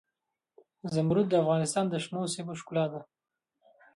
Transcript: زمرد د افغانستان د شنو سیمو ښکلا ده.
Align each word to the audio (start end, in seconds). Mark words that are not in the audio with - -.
زمرد 0.93 1.25
د 1.29 1.33
افغانستان 1.43 1.85
د 1.89 1.95
شنو 2.03 2.21
سیمو 2.33 2.53
ښکلا 2.59 2.85
ده. 2.93 3.01